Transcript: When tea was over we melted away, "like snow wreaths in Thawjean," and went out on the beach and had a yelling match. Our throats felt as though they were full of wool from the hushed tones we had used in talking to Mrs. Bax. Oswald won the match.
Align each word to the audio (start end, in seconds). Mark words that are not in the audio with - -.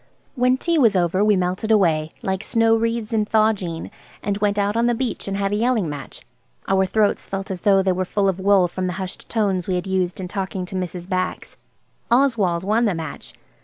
When 0.33 0.57
tea 0.57 0.79
was 0.79 0.95
over 0.95 1.23
we 1.23 1.35
melted 1.35 1.71
away, 1.71 2.09
"like 2.23 2.43
snow 2.43 2.75
wreaths 2.75 3.13
in 3.13 3.23
Thawjean," 3.23 3.91
and 4.23 4.35
went 4.39 4.57
out 4.57 4.75
on 4.75 4.87
the 4.87 4.95
beach 4.95 5.27
and 5.27 5.37
had 5.37 5.51
a 5.51 5.55
yelling 5.55 5.87
match. 5.89 6.23
Our 6.67 6.87
throats 6.87 7.27
felt 7.27 7.51
as 7.51 7.61
though 7.61 7.83
they 7.83 7.91
were 7.91 8.03
full 8.03 8.27
of 8.27 8.39
wool 8.39 8.67
from 8.67 8.87
the 8.87 8.93
hushed 8.97 9.29
tones 9.29 9.67
we 9.67 9.75
had 9.75 9.85
used 9.85 10.19
in 10.19 10.27
talking 10.27 10.65
to 10.65 10.75
Mrs. 10.75 11.07
Bax. 11.07 11.55
Oswald 12.09 12.63
won 12.63 12.85
the 12.85 12.95
match. 12.95 13.35